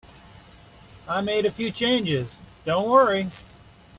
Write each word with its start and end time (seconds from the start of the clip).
I 1.07 1.21
made 1.21 1.45
a 1.45 1.51
few 1.51 1.69
changes, 1.69 2.39
don't 2.65 2.89
worry. 2.89 3.29